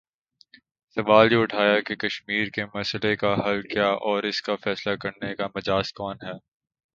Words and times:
سوال 0.97 1.31
یہ 1.33 1.37
اٹھتا 1.37 1.79
کہ 1.79 1.95
کشمیر 1.95 2.49
کے 2.49 2.65
مسئلے 2.65 3.15
کا 3.15 3.33
حل 3.45 3.61
کیا 3.61 3.87
اور 4.07 4.23
اس 4.23 4.41
کا 4.41 4.55
فیصلہ 4.55 4.95
کرنے 4.95 5.35
کا 5.35 5.47
مجاز 5.55 5.93
کون 5.93 6.15
ہے؟ 6.23 6.33